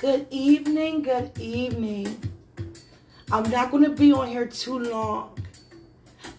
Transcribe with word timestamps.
Good 0.00 0.26
evening, 0.30 1.02
good 1.02 1.38
evening. 1.38 2.20
I'm 3.30 3.48
not 3.48 3.70
going 3.70 3.84
to 3.84 3.90
be 3.90 4.12
on 4.12 4.26
here 4.26 4.44
too 4.44 4.80
long, 4.80 5.38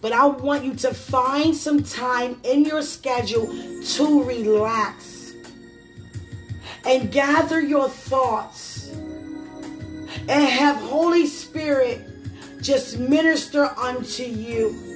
but 0.02 0.12
I 0.12 0.26
want 0.26 0.62
you 0.62 0.74
to 0.74 0.92
find 0.92 1.56
some 1.56 1.82
time 1.82 2.38
in 2.44 2.66
your 2.66 2.82
schedule 2.82 3.46
to 3.46 4.22
relax 4.22 5.32
and 6.84 7.10
gather 7.10 7.58
your 7.58 7.88
thoughts 7.88 8.90
and 8.90 10.30
have 10.30 10.76
Holy 10.76 11.26
Spirit 11.26 12.02
just 12.60 12.98
minister 12.98 13.70
unto 13.78 14.22
you. 14.22 14.95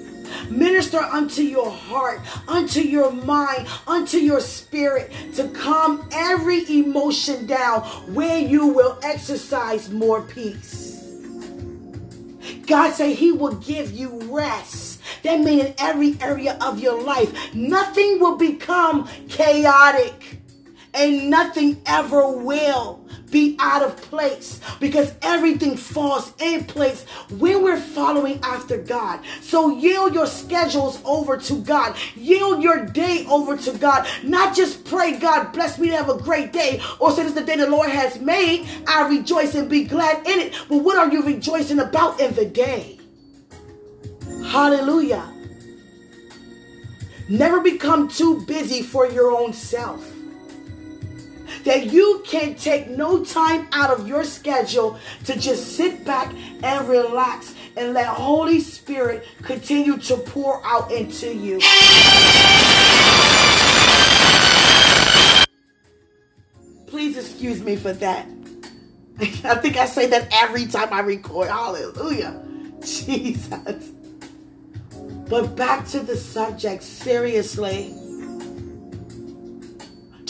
Minister 0.50 0.98
unto 0.98 1.42
your 1.42 1.70
heart, 1.70 2.20
unto 2.48 2.80
your 2.80 3.10
mind, 3.12 3.66
unto 3.86 4.18
your 4.18 4.40
spirit 4.40 5.12
to 5.34 5.48
calm 5.48 6.08
every 6.12 6.68
emotion 6.70 7.46
down 7.46 7.82
where 8.14 8.38
you 8.38 8.66
will 8.66 8.98
exercise 9.02 9.90
more 9.90 10.22
peace. 10.22 10.88
God 12.66 12.92
say 12.92 13.14
he 13.14 13.32
will 13.32 13.56
give 13.56 13.92
you 13.92 14.20
rest. 14.32 15.00
That 15.22 15.40
means 15.40 15.66
in 15.66 15.74
every 15.78 16.16
area 16.20 16.56
of 16.60 16.80
your 16.80 17.02
life, 17.02 17.54
nothing 17.54 18.20
will 18.20 18.36
become 18.36 19.08
chaotic 19.28 20.40
and 20.94 21.30
nothing 21.30 21.80
ever 21.86 22.30
will 22.30 23.04
be 23.30 23.56
out 23.58 23.82
of 23.82 23.96
place 23.96 24.60
because 24.80 25.14
everything 25.22 25.76
falls 25.76 26.32
in 26.40 26.64
place 26.64 27.04
when 27.38 27.62
we're 27.62 27.80
following 27.80 28.40
after 28.42 28.78
God. 28.78 29.20
So 29.40 29.78
yield 29.78 30.14
your 30.14 30.26
schedules 30.26 31.00
over 31.04 31.36
to 31.36 31.60
God. 31.62 31.96
Yield 32.14 32.62
your 32.62 32.84
day 32.86 33.26
over 33.28 33.56
to 33.56 33.72
God. 33.78 34.06
Not 34.22 34.56
just 34.56 34.84
pray, 34.84 35.18
God 35.18 35.52
bless 35.52 35.78
me 35.78 35.90
to 35.90 35.96
have 35.96 36.08
a 36.08 36.18
great 36.18 36.52
day 36.52 36.80
or 36.98 37.10
say 37.10 37.22
this 37.22 37.32
is 37.32 37.38
the 37.38 37.44
day 37.44 37.56
the 37.56 37.68
Lord 37.68 37.90
has 37.90 38.20
made. 38.20 38.68
I 38.86 39.08
rejoice 39.08 39.54
and 39.54 39.68
be 39.68 39.84
glad 39.84 40.26
in 40.26 40.38
it. 40.38 40.54
But 40.68 40.78
what 40.78 40.96
are 40.96 41.10
you 41.10 41.22
rejoicing 41.22 41.78
about 41.78 42.20
in 42.20 42.34
the 42.34 42.46
day? 42.46 42.98
Hallelujah. 44.46 45.32
Never 47.28 47.60
become 47.60 48.08
too 48.08 48.44
busy 48.46 48.82
for 48.82 49.06
your 49.06 49.30
own 49.30 49.52
self 49.52 50.19
that 51.64 51.86
you 51.92 52.22
can 52.26 52.54
take 52.54 52.88
no 52.88 53.24
time 53.24 53.68
out 53.72 53.90
of 53.90 54.08
your 54.08 54.24
schedule 54.24 54.98
to 55.24 55.38
just 55.38 55.76
sit 55.76 56.04
back 56.04 56.32
and 56.62 56.88
relax 56.88 57.54
and 57.76 57.94
let 57.94 58.06
Holy 58.06 58.60
Spirit 58.60 59.26
continue 59.42 59.96
to 59.98 60.16
pour 60.16 60.64
out 60.64 60.90
into 60.90 61.34
you. 61.34 61.60
Please 66.86 67.16
excuse 67.16 67.62
me 67.62 67.76
for 67.76 67.92
that. 67.92 68.26
I 69.20 69.54
think 69.56 69.76
I 69.76 69.86
say 69.86 70.06
that 70.08 70.28
every 70.32 70.66
time 70.66 70.92
I 70.92 71.00
record. 71.00 71.48
Hallelujah. 71.48 72.42
Jesus. 72.80 73.92
But 75.28 75.54
back 75.54 75.86
to 75.88 76.00
the 76.00 76.16
subject, 76.16 76.82
seriously 76.82 77.94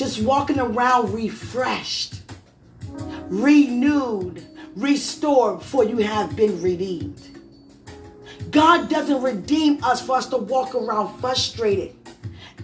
just 0.00 0.22
walking 0.22 0.58
around 0.58 1.12
refreshed, 1.12 2.22
renewed, 3.28 4.42
restored, 4.74 5.62
for 5.62 5.84
you 5.84 5.98
have 5.98 6.34
been 6.34 6.58
redeemed. 6.62 7.20
God 8.50 8.88
doesn't 8.88 9.20
redeem 9.20 9.84
us 9.84 10.00
for 10.00 10.16
us 10.16 10.26
to 10.30 10.38
walk 10.38 10.74
around 10.74 11.20
frustrated, 11.20 11.94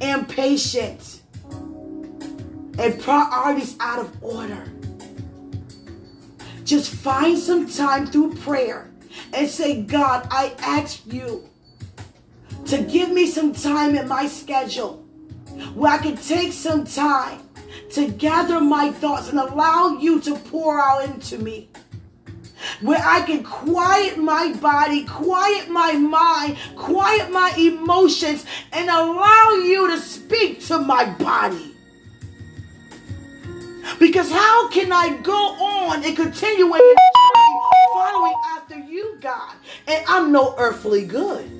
impatient, 0.01 1.21
and 2.79 2.99
priorities 3.03 3.77
out 3.81 3.99
of 3.99 4.25
order. 4.25 4.73
Just 6.65 6.91
find 6.91 7.37
some 7.37 7.69
time 7.69 8.07
through 8.07 8.35
prayer 8.37 8.91
and 9.35 9.47
say, 9.47 9.83
God, 9.83 10.27
I 10.31 10.55
ask 10.61 11.03
you 11.05 11.47
to 12.65 12.83
give 12.85 13.11
me 13.11 13.27
some 13.27 13.53
time 13.53 13.95
in 13.95 14.09
my 14.09 14.27
schedule 14.27 15.06
where 15.77 15.93
I 15.93 15.99
can 15.99 16.17
take 16.17 16.55
some 16.55 16.87
time 16.87 17.43
to 17.91 18.09
gather 18.09 18.61
my 18.63 18.91
thoughts 18.93 19.29
and 19.29 19.39
allow 19.39 19.99
you 20.01 20.21
to 20.23 20.35
pour 20.35 20.81
out 20.81 21.05
into 21.05 21.37
me. 21.39 21.69
Where 22.81 23.03
I 23.03 23.21
can 23.21 23.45
quiet 23.45 24.17
my 24.17 24.55
body, 24.55 25.05
quiet 25.05 25.69
my 25.69 25.93
mind, 25.93 26.57
quiet 26.77 27.31
my 27.31 27.55
emotions, 27.59 28.47
and 28.73 28.89
allow 28.89 29.61
you 29.63 29.91
to 29.91 29.99
speak 29.99 30.65
to 30.67 30.79
my 30.79 31.05
body. 31.05 31.75
Because 33.99 34.31
how 34.31 34.71
can 34.71 34.91
I 34.93 35.19
go 35.23 35.33
on 35.33 36.03
and 36.05 36.17
continue 36.17 36.75
in 36.75 36.97
following 37.93 38.35
after 38.47 38.79
you, 38.79 39.19
God? 39.21 39.55
And 39.87 40.03
I'm 40.09 40.33
no 40.33 40.55
earthly 40.57 41.05
good. 41.05 41.51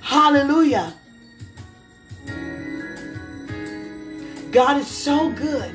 Hallelujah. 0.00 0.92
God 4.56 4.78
is 4.78 4.86
so 4.86 5.28
good. 5.32 5.74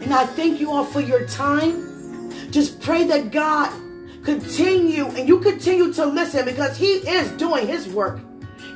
And 0.00 0.14
I 0.14 0.24
thank 0.24 0.58
you 0.58 0.72
all 0.72 0.86
for 0.86 1.02
your 1.02 1.26
time. 1.26 2.32
Just 2.50 2.80
pray 2.80 3.04
that 3.04 3.30
God 3.30 3.70
continue 4.24 5.04
and 5.04 5.28
you 5.28 5.38
continue 5.38 5.92
to 5.92 6.06
listen 6.06 6.46
because 6.46 6.78
He 6.78 6.92
is 7.06 7.30
doing 7.32 7.66
His 7.66 7.86
work. 7.90 8.20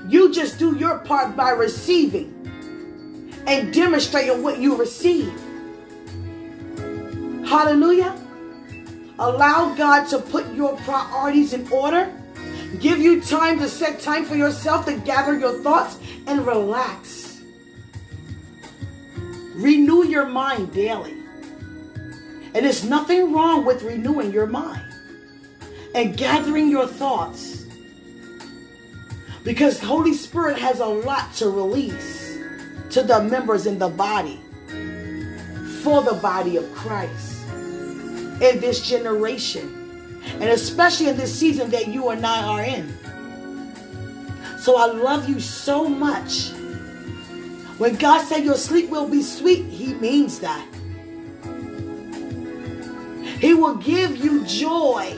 You 0.09 0.31
just 0.31 0.59
do 0.59 0.77
your 0.77 0.99
part 0.99 1.39
by 1.39 1.53
receiving 1.53 2.35
and 3.47 3.73
demonstrating 3.73 4.43
what 4.43 4.59
you 4.59 4.77
receive. 4.77 5.33
Hallelujah. 7.49 8.15
Allow 9.19 9.75
God 9.75 10.07
to 10.09 10.19
put 10.19 10.53
your 10.53 10.77
priorities 10.81 11.55
in 11.55 11.67
order. 11.73 12.13
Give 12.79 12.99
you 12.99 13.23
time 13.23 13.59
to 13.61 13.71
set 13.71 14.01
time 14.01 14.27
for 14.27 14.37
yourself 14.37 14.85
to 14.85 14.99
gather 14.99 15.39
your 15.39 15.63
thoughts 15.63 15.99
and 16.27 16.47
relax. 16.47 17.26
Your 20.17 20.25
mind 20.25 20.73
daily. 20.73 21.13
And 22.55 22.65
there's 22.65 22.83
nothing 22.83 23.35
wrong 23.35 23.67
with 23.67 23.83
renewing 23.83 24.33
your 24.33 24.47
mind 24.47 24.91
and 25.95 26.17
gathering 26.17 26.71
your 26.71 26.87
thoughts. 26.87 27.67
Because 29.45 29.79
Holy 29.79 30.15
Spirit 30.15 30.59
has 30.59 30.81
a 30.81 30.87
lot 30.87 31.35
to 31.35 31.51
release 31.51 32.39
to 32.93 33.03
the 33.03 33.25
members 33.25 33.67
in 33.67 33.79
the 33.79 33.91
body 33.91 34.41
for 35.83 36.03
the 36.03 36.19
body 36.23 36.57
of 36.57 36.65
Christ 36.73 37.47
in 37.51 38.59
this 38.59 38.89
generation. 38.89 40.23
And 40.41 40.45
especially 40.45 41.09
in 41.09 41.19
this 41.19 41.39
season 41.39 41.69
that 41.73 41.89
you 41.89 42.09
and 42.09 42.25
I 42.25 42.43
are 42.43 42.63
in. 42.63 42.97
So 44.61 44.79
I 44.79 44.87
love 44.87 45.29
you 45.29 45.41
so 45.41 45.87
much. 45.87 46.53
When 47.79 47.97
God 47.97 48.27
said 48.27 48.45
your 48.45 48.57
sleep 48.57 48.89
will 48.89 49.09
be 49.09 49.23
sweet, 49.23 49.65
He 49.67 49.93
means 49.95 50.41
that. 50.41 50.67
He 53.39 53.53
will 53.53 53.77
give 53.77 54.17
you 54.17 54.45
joy. 54.45 55.15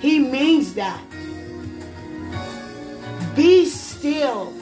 He 0.00 0.18
means 0.18 0.74
that. 0.74 1.00
Be 3.36 3.66
still. 3.66 4.52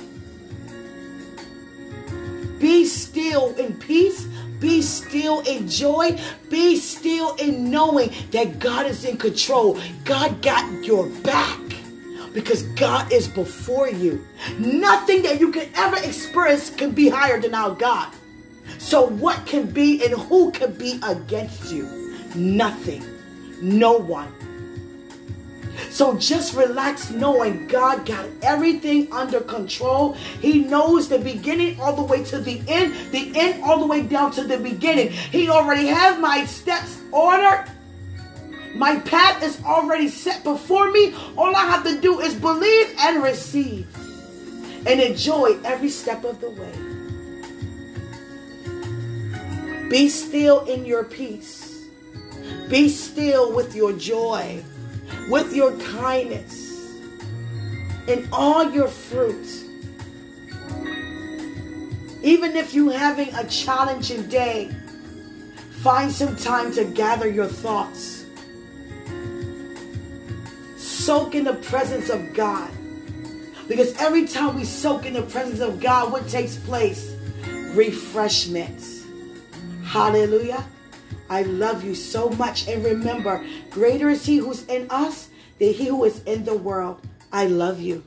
Be 2.58 2.84
still 2.84 3.54
in 3.56 3.74
peace. 3.78 4.26
Be 4.60 4.82
still 4.82 5.40
in 5.40 5.66
joy. 5.68 6.18
Be 6.50 6.76
still 6.76 7.34
in 7.36 7.70
knowing 7.70 8.12
that 8.32 8.58
God 8.58 8.86
is 8.86 9.04
in 9.04 9.16
control. 9.16 9.78
God 10.04 10.42
got 10.42 10.84
your 10.84 11.06
back 11.22 11.63
because 12.34 12.64
God 12.74 13.10
is 13.10 13.26
before 13.26 13.88
you. 13.88 14.26
Nothing 14.58 15.22
that 15.22 15.40
you 15.40 15.50
can 15.50 15.70
ever 15.74 15.96
experience 15.96 16.68
can 16.68 16.90
be 16.90 17.08
higher 17.08 17.40
than 17.40 17.54
our 17.54 17.74
God. 17.74 18.12
So, 18.78 19.06
what 19.06 19.46
can 19.46 19.66
be 19.66 20.04
and 20.04 20.12
who 20.14 20.50
can 20.50 20.72
be 20.72 21.00
against 21.02 21.72
you? 21.72 22.14
Nothing. 22.34 23.02
No 23.62 23.96
one. 23.96 24.32
So 25.90 26.16
just 26.16 26.54
relax 26.54 27.10
knowing 27.10 27.66
God 27.66 28.06
got 28.06 28.26
everything 28.42 29.12
under 29.12 29.40
control. 29.40 30.14
He 30.40 30.60
knows 30.60 31.08
the 31.08 31.18
beginning 31.18 31.80
all 31.80 31.94
the 31.94 32.02
way 32.02 32.24
to 32.24 32.38
the 32.38 32.60
end, 32.68 32.94
the 33.12 33.32
end 33.34 33.62
all 33.62 33.78
the 33.78 33.86
way 33.86 34.02
down 34.02 34.32
to 34.32 34.44
the 34.44 34.58
beginning. 34.58 35.10
He 35.10 35.48
already 35.48 35.86
has 35.86 36.18
my 36.18 36.44
steps 36.46 37.00
ordered. 37.12 37.70
My 38.74 38.98
path 39.00 39.42
is 39.42 39.62
already 39.64 40.08
set 40.08 40.42
before 40.44 40.90
me. 40.90 41.14
All 41.36 41.54
I 41.54 41.64
have 41.66 41.84
to 41.84 42.00
do 42.00 42.20
is 42.20 42.34
believe 42.34 42.94
and 43.00 43.22
receive 43.22 43.86
and 44.86 45.00
enjoy 45.00 45.58
every 45.64 45.88
step 45.88 46.24
of 46.24 46.40
the 46.40 46.50
way. 46.50 46.72
Be 49.88 50.08
still 50.08 50.64
in 50.66 50.84
your 50.84 51.04
peace. 51.04 51.84
Be 52.68 52.88
still 52.88 53.52
with 53.54 53.74
your 53.74 53.92
joy, 53.92 54.62
with 55.28 55.54
your 55.54 55.76
kindness, 55.78 56.98
and 58.08 58.28
all 58.32 58.70
your 58.70 58.88
fruit. 58.88 59.46
Even 62.22 62.56
if 62.56 62.74
you're 62.74 62.96
having 62.96 63.32
a 63.34 63.46
challenging 63.46 64.26
day, 64.28 64.70
Find 65.84 66.10
some 66.10 66.34
time 66.36 66.72
to 66.72 66.86
gather 66.86 67.28
your 67.28 67.46
thoughts. 67.46 68.13
Soak 71.04 71.34
in 71.34 71.44
the 71.44 71.52
presence 71.52 72.08
of 72.08 72.32
God. 72.32 72.70
Because 73.68 73.94
every 73.98 74.26
time 74.26 74.56
we 74.56 74.64
soak 74.64 75.04
in 75.04 75.12
the 75.12 75.20
presence 75.20 75.60
of 75.60 75.78
God, 75.78 76.10
what 76.10 76.26
takes 76.28 76.56
place? 76.56 77.14
Refreshments. 77.74 79.04
Hallelujah. 79.84 80.64
I 81.28 81.42
love 81.42 81.84
you 81.84 81.94
so 81.94 82.30
much. 82.30 82.68
And 82.68 82.82
remember, 82.82 83.44
greater 83.68 84.08
is 84.08 84.24
He 84.24 84.38
who's 84.38 84.64
in 84.64 84.86
us 84.88 85.28
than 85.58 85.74
He 85.74 85.88
who 85.88 86.04
is 86.04 86.22
in 86.22 86.46
the 86.46 86.56
world. 86.56 87.06
I 87.30 87.48
love 87.48 87.82
you. 87.82 88.02